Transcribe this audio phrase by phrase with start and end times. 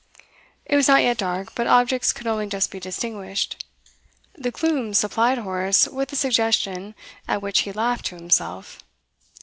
[0.65, 3.63] It was not yet dark, but objects could only just be distinguished;
[4.33, 6.95] the gloom supplied Horace with a suggestion
[7.27, 8.79] at which he laughed to himself.